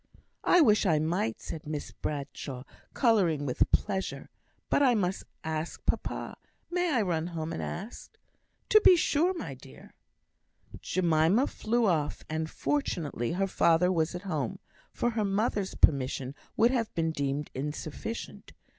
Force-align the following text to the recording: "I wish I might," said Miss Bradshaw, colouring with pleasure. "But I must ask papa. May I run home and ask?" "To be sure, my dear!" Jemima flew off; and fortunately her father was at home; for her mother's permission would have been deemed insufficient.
"I 0.43 0.61
wish 0.61 0.87
I 0.87 0.97
might," 0.97 1.39
said 1.39 1.67
Miss 1.67 1.91
Bradshaw, 1.91 2.63
colouring 2.95 3.45
with 3.45 3.71
pleasure. 3.71 4.31
"But 4.67 4.81
I 4.81 4.95
must 4.95 5.25
ask 5.43 5.85
papa. 5.85 6.37
May 6.71 6.91
I 6.91 7.03
run 7.03 7.27
home 7.27 7.53
and 7.53 7.61
ask?" 7.61 8.17
"To 8.69 8.81
be 8.81 8.95
sure, 8.95 9.31
my 9.35 9.53
dear!" 9.53 9.93
Jemima 10.81 11.45
flew 11.45 11.85
off; 11.85 12.23
and 12.31 12.49
fortunately 12.49 13.33
her 13.33 13.45
father 13.45 13.91
was 13.91 14.15
at 14.15 14.23
home; 14.23 14.57
for 14.91 15.11
her 15.11 15.23
mother's 15.23 15.75
permission 15.75 16.33
would 16.57 16.71
have 16.71 16.91
been 16.95 17.11
deemed 17.11 17.51
insufficient. 17.53 18.53